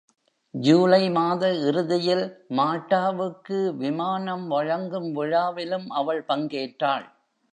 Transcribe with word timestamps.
ஜூலை 0.53 1.09
மாத 1.09 1.43
இறுதியில், 1.61 2.23
மால்டாவுக்கு 2.49 3.75
விமானம் 3.75 4.47
வழங்கும் 4.47 5.09
விழாவிலும் 5.13 5.87
அவள் 5.91 6.23
பங்கேற்றாள். 6.27 7.05